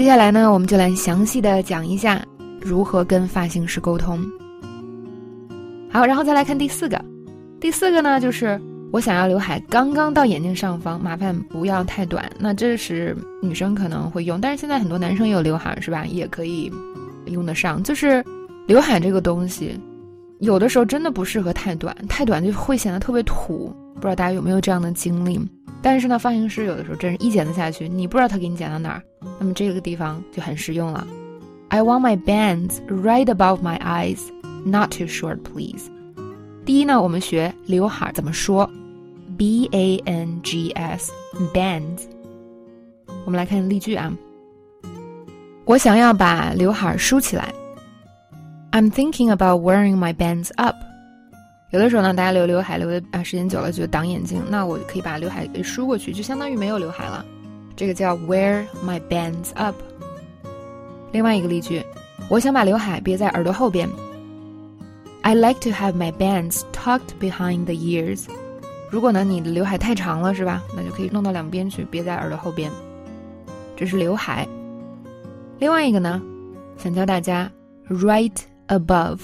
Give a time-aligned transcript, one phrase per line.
[0.00, 2.24] 接下来呢，我们就来详细的讲一下
[2.58, 4.18] 如何跟发型师沟通。
[5.90, 6.98] 好，然后再来看第四个，
[7.60, 8.58] 第四个呢就是
[8.92, 12.32] 我想要刘海刚刚到眼睛上方，麻烦不要太短。
[12.38, 16.06] 那这是女生可能会用，但是现在很多男生也有刘海是吧？
[16.06, 16.72] 也可以
[17.26, 17.82] 用得上。
[17.82, 18.24] 就是
[18.66, 19.78] 刘海这个东西，
[20.38, 23.70] 有的时候真的不适合太短，太短就会显得特别土。
[23.96, 25.38] 不知道大家有没有这样的经历？
[25.82, 29.02] 但是呢，发型师有的时候真是一剪子下去，你不知道他给你剪到哪儿，
[29.38, 31.06] 那么这个地方就很实用了。
[31.68, 34.18] I want my bands right above my eyes.
[34.64, 35.88] Not too short, please.
[36.66, 38.68] 第一呢，我们学刘海怎么说
[39.38, 41.10] ，b a n g s
[41.54, 42.02] bands。
[43.24, 44.12] 我们来看例句啊。
[45.64, 47.54] 我想要把刘海梳起来。
[48.72, 50.76] I'm thinking about wearing my bands up。
[51.70, 57.24] 有的时候呢，大家留刘海留的啊时间久了就挡眼睛，那我可以把刘海给梳过去，就相当于没有刘海了。
[57.76, 59.76] 这个叫 wear my bands up。
[61.12, 61.82] 另外一个例句，
[62.28, 63.88] 我想把刘海别在耳朵后边。
[65.22, 68.24] I like to have my bands tucked behind the ears。
[68.90, 70.62] 如果呢你的刘海太长了是吧？
[70.74, 72.70] 那就可以弄到两边去，别在耳朵后边。
[73.76, 74.46] 这是刘海。
[75.58, 76.20] 另外一个呢，
[76.76, 77.50] 想教大家
[77.88, 78.36] right
[78.68, 79.18] above，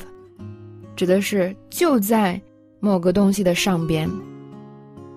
[0.97, 2.41] 指的是就在
[2.81, 4.11] 某个东西的上边。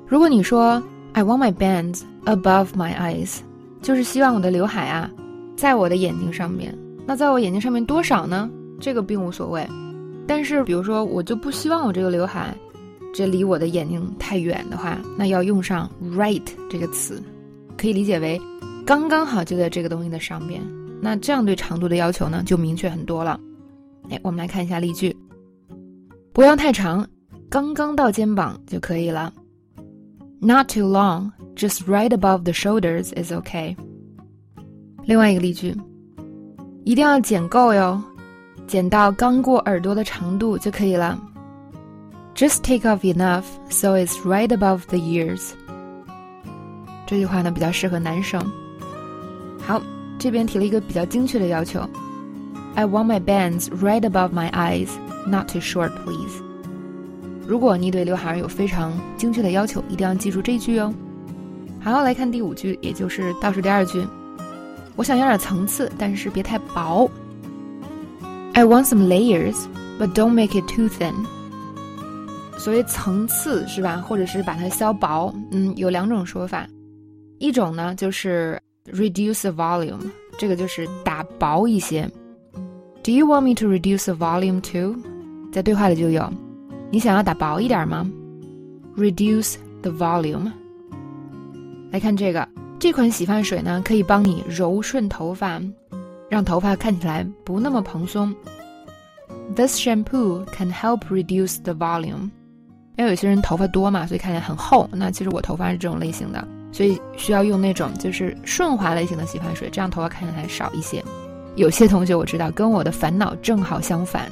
[0.06, 0.82] 如果你说
[1.14, 3.38] I want my bands above my eyes，
[3.82, 5.10] 就是希望我的刘海啊
[5.56, 6.78] 在我的眼睛上面。
[7.08, 8.50] 那在我眼睛上面多少呢？
[8.80, 9.68] 这个并无所谓。
[10.28, 12.56] 但是，比如说，我就不希望我这个刘海，
[13.16, 17.20] 这离我的眼睛太远的话，那要用上 right 这个词，
[17.76, 18.40] 可以理解为
[18.86, 20.62] 刚刚好就在这个东西的上边。
[21.02, 23.40] 那这样对长度的要求呢，就明确很多了。
[24.12, 25.16] 哎，我们来看一下例句：
[26.40, 27.06] 不要太长，
[27.50, 29.34] 刚刚到肩膀就可以了。
[30.40, 33.76] Not too long, just right above the shoulders is okay。
[35.04, 35.76] 另外一个例句：
[36.86, 38.02] 一定要剪够哟。
[38.67, 41.20] 剪到刚过耳朵的长度就可以了。
[42.36, 45.50] Just take off enough so it's right above the ears。
[47.06, 48.42] 这句话呢比较适合男生。
[49.60, 49.82] 好，
[50.17, 51.82] 这边提了一个比较精确的要求。
[52.76, 54.90] I want my bands right above my eyes,
[55.28, 56.42] not too short, please。
[57.46, 60.94] 如果你对刘海有非常精确的要求，一定要记住这句哦。
[61.82, 64.06] 好，来看第五句，也就是倒数第二句。
[64.96, 67.10] 我想要点层次，但是别太薄。
[68.54, 69.56] I want some layers,
[69.98, 71.14] but don't make it too thin.
[72.58, 76.68] 所谓层次是吧，或者是把它削薄，嗯，有两种说法。
[77.40, 82.10] 一种呢就是 reduce the volume，这个就是打薄一些。
[83.02, 84.95] Do you want me to reduce the volume too？
[85.52, 86.32] 在对话里就有，
[86.92, 88.10] 你想要打薄一点吗
[88.98, 90.52] ？Reduce the volume。
[91.92, 95.61] 来看这个，这款洗发水呢，可以帮你柔顺头发。
[96.30, 98.36] 让头发看起来不那么蓬松。
[99.55, 102.30] This shampoo can help reduce the volume。
[102.98, 104.88] 因为有些人头发多嘛，所以看起来很厚。
[104.92, 111.04] 那其实我头发是这种类型的，所以需要用那种就是顺滑类型的洗发水，这样头发看起来少一些。
[111.59, 114.31] 有些同学我知道跟我的烦恼正好相反。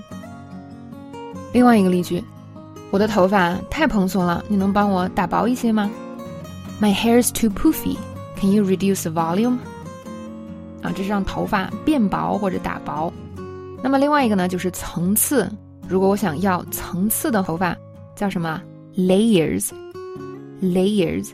[1.51, 2.23] 另外一个例句，
[2.89, 5.91] 我的头发太蓬松了，你能帮我打薄一些吗
[6.81, 7.97] ？My hair's too poofy.
[8.39, 9.57] Can you reduce the volume?
[10.81, 13.11] 啊，这是让头发变薄或者打薄。
[13.83, 15.51] 那么另外一个呢，就是层次。
[15.85, 17.75] 如果我想要层次的头发，
[18.15, 18.61] 叫什么
[18.95, 21.31] ？layers，layers。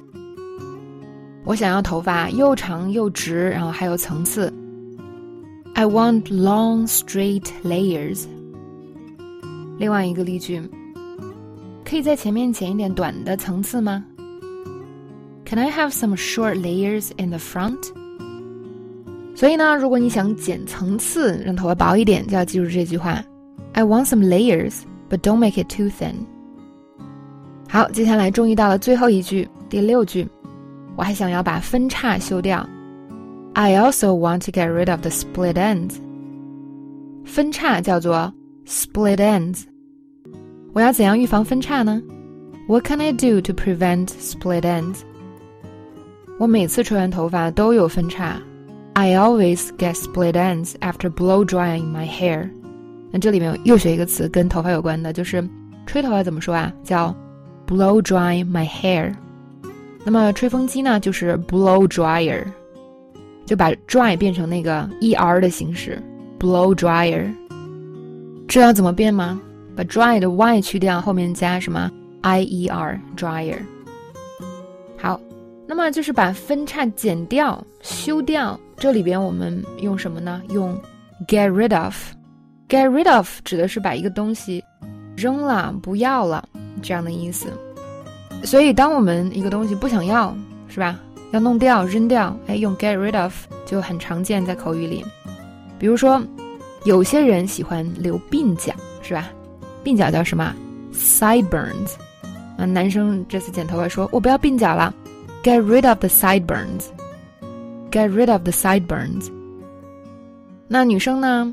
[1.45, 4.51] 我想要头发又长又直，然后还有层次。
[5.75, 8.25] I want long straight layers。
[9.79, 10.61] 另外一个例句，
[11.83, 14.05] 可以在前面剪一点短的层次吗
[15.45, 17.79] ？Can I have some short layers in the front？
[19.35, 23.23] 所以呢，如果你想剪层次，让头发薄一点，就要记住这句话
[23.73, 26.13] ：I want some layers, but don't make it too thin。
[27.67, 30.27] 好，接下来终于到了最后一句，第六句，
[30.95, 32.63] 我还想要把分叉修掉。
[33.54, 35.96] I also want to get rid of the split ends。
[37.24, 38.32] 分叉叫做
[38.66, 39.64] split ends。
[40.72, 42.00] 我要怎样预防分叉呢？
[42.68, 44.98] What can I do to prevent split ends？
[46.38, 48.40] 我每次吹完头发都有分叉。
[48.94, 52.50] I always get split ends after blow drying my hair。
[53.10, 55.42] 那这里面又学一个词，跟头发有关的，就是
[55.86, 56.72] 吹头发怎么说啊？
[56.84, 57.14] 叫
[57.66, 59.14] blow dry my hair。
[60.04, 62.44] 那么吹风机呢，就是 blow dryer，
[63.45, 66.01] 就把 dry 变成那个 er 的形式
[66.39, 67.33] ，blow dryer。
[68.47, 69.41] 知道怎么变吗？
[69.75, 71.91] 把 dry 的 y 去掉，后面加什么
[72.21, 73.57] ier dryer。
[74.97, 75.19] 好。
[75.65, 78.59] 那么就是把分叉剪掉、修掉。
[78.75, 80.41] 这里边我们用什么呢？
[80.49, 80.77] 用
[81.25, 81.95] get rid of。
[82.67, 84.61] get rid of 指的是把一个东西
[85.15, 86.47] 扔了、不要了
[86.81, 87.47] 这样的意思。
[88.43, 90.35] 所以，当我们一个东西不想要，
[90.67, 90.99] 是吧？
[91.33, 93.33] 要弄掉、扔掉，哎，用 get rid of
[93.65, 95.03] 就很常见在口语里。
[95.79, 96.21] 比如说，
[96.85, 98.71] 有些人喜欢留鬓角，
[99.01, 99.31] 是吧？
[99.83, 100.55] 鬓角叫什么
[100.93, 101.95] ？sideburns。
[102.55, 104.93] 啊，男生这次剪头发说：“我不要鬓角了
[105.43, 106.83] ，get rid of the sideburns。
[107.89, 109.31] get rid of the sideburns。”
[110.69, 111.51] 那女生呢？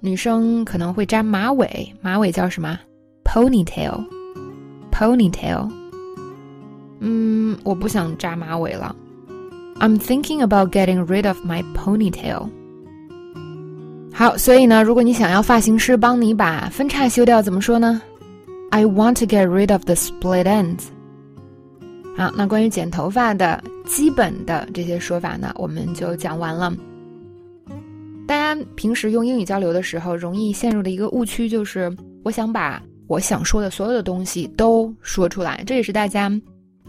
[0.00, 2.78] 女生可能会扎马尾，马尾叫什么
[3.24, 4.04] ？ponytail。
[4.90, 5.70] ponytail。
[7.00, 8.94] 嗯，我不想扎马尾了。
[9.80, 12.48] I'm thinking about getting rid of my ponytail。
[14.12, 18.00] 好，所以呢，如果你想要发型师帮你把分叉修掉，怎么说呢
[18.70, 20.84] ？I want to get rid of the split ends。
[22.16, 26.72] 好，那关于剪头发的基本的这些说法呢，我们就讲完了。
[28.26, 31.90] 大家平时用英语交流的时候，容易陷入的一个误区就是，
[32.22, 36.30] 我想把我想说的所有的东西都说出来，这也是大家。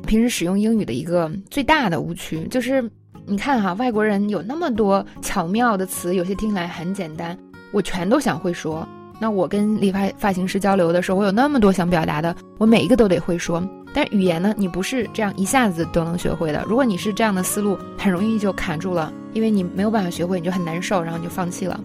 [0.06, 2.90] 平时使用英语的一个最大的误区就是，
[3.26, 7.38] 你看哈，外国人有那么多巧妙的词，有些听来很简单，
[7.72, 8.88] 我全都想会说。
[9.20, 13.64] 那我跟理发发型师交流的时候，我有那么多想表达的，我每一个都得会说。
[13.94, 16.64] 但语言呢，你不是这样一下子都能学会的。
[16.68, 21.80] 如果你是这样的思路，很容易就卡住了，因为你没有办法学会，你就很难受，然后你就放弃了。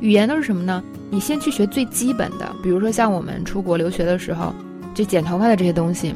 [0.00, 0.82] 语言都是什么呢？
[1.10, 4.52] 你先去学最基本的，比如说像我们出国留学的时候，
[4.94, 6.14] 就剪头发的这些东西。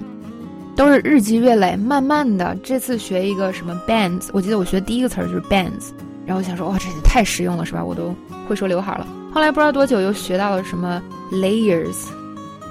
[0.76, 5.90] 都是日积月累，慢慢的，这次学一个什么 bands，我记得我学的第一个词儿就是 bands，
[6.26, 7.84] 然后我想说哇，这也太实用了，是吧？
[7.84, 8.14] 我都
[8.48, 9.06] 会说刘海了。
[9.32, 12.08] 后来不知道多久又学到了什么 layers，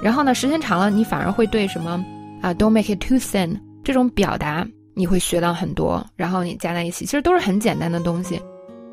[0.02, 2.04] 然后呢，时间长了，你反而会对什么
[2.42, 8.40] 啊，don't make it too thin 这种表达你会学到很多，然后你加在一起，其实都是很简单的东西。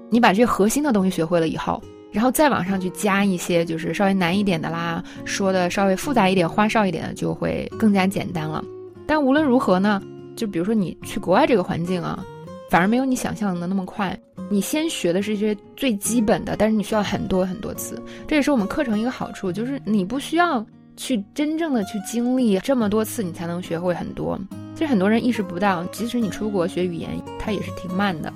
[0.10, 1.82] 你把这些核心的东西学会了以后，
[2.12, 8.64] 然后再往上去加一些就是稍微难一点的啦，说的稍微复杂一点、花哨一点的，就会更加简单了。
[9.06, 10.02] 但无论如何呢，
[10.36, 12.24] 就比如说你去国外这个环境啊，
[12.70, 14.18] 反而没有你想象的那么快。
[14.50, 18.02] 你先学的是一些最基本的，但是你需要很多很多次。
[18.28, 20.66] 这也是我们课程一个好处，就是你不需要
[20.98, 24.38] 去真正的去经历这么多次，你才能学会很多。
[24.76, 28.34] 其实很多人意识不到，即使你出国学语言，它也是挺慢的，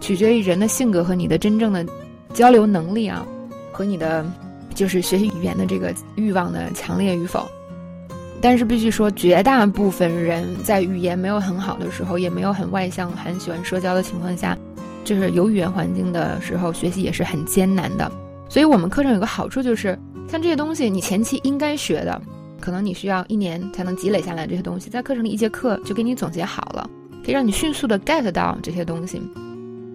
[0.00, 1.86] 取决于人的性格和你的真正的
[2.34, 3.24] 交流能力啊，
[3.72, 4.22] 和你的
[4.74, 7.48] 就是学习语言的这个欲望的强烈与否。
[8.44, 14.54] 但是必须说，绝大部分人在语言没有很好的时候，也没有很外向、很喜欢社交的情况下，
[15.02, 18.12] 就是有语言环境的时候，学习也是很艰难的。
[18.50, 19.98] 所以我们课程有个好处就是，
[20.28, 22.20] 像这些东西，你前期应该学的，
[22.60, 26.86] 可能你需要一年才能积累下来这些东西，在课程里一节课就给你总结好了，
[27.24, 29.22] 可以让你迅速的 get 到这些东西。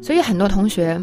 [0.02, 1.00] 所以很多同学，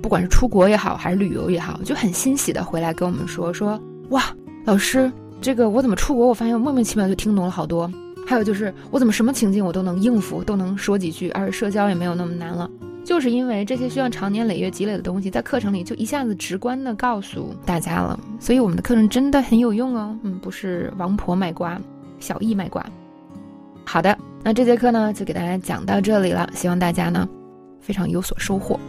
[0.00, 3.80] 不管是出国也好，还是旅游也好，就很欣喜的回来跟我们说说，
[4.10, 4.22] 哇，
[4.64, 5.10] 老师。
[5.44, 6.26] 这个我怎么出国？
[6.26, 7.90] 我发现我莫名其妙就听懂了好多。
[8.26, 12.66] 还有就是我怎么什么情境我都能应付，都能说几句，而且社交也没有那么难了。
[13.04, 18.18] 就是因为这些需要长年累月积累的东西，在课程里就一下子直观的告诉大家了。
[18.40, 20.18] 所以我们的课程真的很有用哦。
[20.22, 21.78] 嗯，不是王婆卖瓜，
[22.18, 22.82] 小易卖瓜。
[23.84, 27.28] 好的，那这节课呢就给大家讲到这里了，希望大家呢
[27.82, 28.80] 非常有所收获。